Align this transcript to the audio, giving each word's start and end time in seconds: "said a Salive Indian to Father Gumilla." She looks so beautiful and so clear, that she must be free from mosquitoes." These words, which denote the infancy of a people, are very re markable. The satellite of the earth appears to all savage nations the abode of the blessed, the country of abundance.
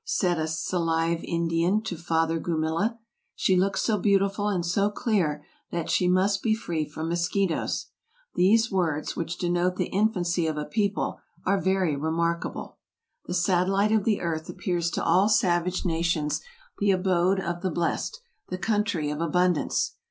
"said 0.19 0.39
a 0.39 0.47
Salive 0.47 1.19
Indian 1.23 1.79
to 1.79 1.95
Father 1.95 2.39
Gumilla." 2.39 2.97
She 3.35 3.55
looks 3.55 3.83
so 3.83 3.99
beautiful 3.99 4.47
and 4.47 4.65
so 4.65 4.89
clear, 4.89 5.45
that 5.69 5.91
she 5.91 6.07
must 6.07 6.41
be 6.41 6.55
free 6.55 6.85
from 6.85 7.07
mosquitoes." 7.09 7.85
These 8.33 8.71
words, 8.71 9.15
which 9.15 9.37
denote 9.37 9.75
the 9.75 9.89
infancy 9.93 10.47
of 10.47 10.57
a 10.57 10.65
people, 10.65 11.19
are 11.45 11.61
very 11.61 11.95
re 11.95 12.09
markable. 12.09 12.79
The 13.27 13.35
satellite 13.35 13.91
of 13.91 14.03
the 14.03 14.21
earth 14.21 14.49
appears 14.49 14.89
to 14.89 15.03
all 15.03 15.29
savage 15.29 15.85
nations 15.85 16.41
the 16.79 16.89
abode 16.89 17.39
of 17.39 17.61
the 17.61 17.69
blessed, 17.69 18.21
the 18.47 18.57
country 18.57 19.11
of 19.11 19.21
abundance. 19.21 19.97